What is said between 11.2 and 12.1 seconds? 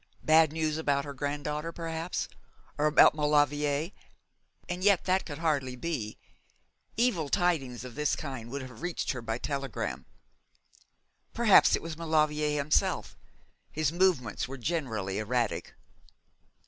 Perhaps it was